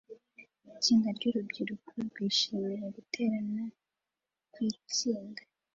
[0.71, 3.63] itsinda ryurubyiruko rwishimiye guterana
[4.53, 5.41] kwitsinda